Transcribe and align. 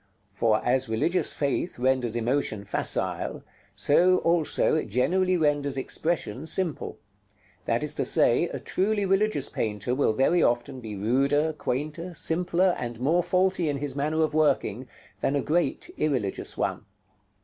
For 0.33 0.65
as 0.65 0.89
religious 0.89 1.31
faith 1.31 1.77
renders 1.77 2.15
emotion 2.15 2.65
facile, 2.65 3.43
so 3.75 4.17
also 4.17 4.73
it 4.73 4.85
generally 4.87 5.37
renders 5.37 5.77
expression 5.77 6.47
simple; 6.47 6.97
that 7.65 7.83
is 7.83 7.93
to 7.93 8.03
say 8.05 8.45
a 8.45 8.57
truly 8.57 9.05
religious 9.05 9.47
painter 9.47 9.93
will 9.93 10.13
very 10.13 10.41
often 10.41 10.79
be 10.81 10.95
ruder, 10.95 11.53
quainter, 11.53 12.15
simpler, 12.15 12.73
and 12.79 12.99
more 12.99 13.21
faulty 13.21 13.69
in 13.69 13.77
his 13.77 13.95
manner 13.95 14.23
of 14.23 14.33
working, 14.33 14.87
than 15.19 15.35
a 15.35 15.39
great 15.41 15.91
irreligious 15.99 16.57
one. 16.57 16.85